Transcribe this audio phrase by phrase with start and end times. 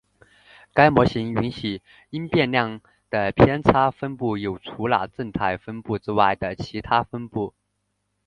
[0.73, 7.53] 该模型允许因变量的偏差分布有除了正态分布之外的其它分布。